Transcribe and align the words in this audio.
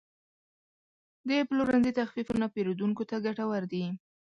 د 1.27 1.29
پلورنځي 1.47 1.91
تخفیفونه 1.99 2.45
پیرودونکو 2.53 3.03
ته 3.09 3.15
ګټور 3.25 3.63
دي. 3.71 3.85